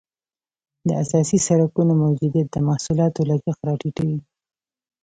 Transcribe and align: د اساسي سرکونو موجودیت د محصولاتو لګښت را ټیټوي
د 0.87 0.89
اساسي 1.03 1.37
سرکونو 1.47 1.93
موجودیت 2.03 2.47
د 2.51 2.57
محصولاتو 2.67 3.27
لګښت 3.29 3.61
را 3.67 3.73
ټیټوي 3.81 4.19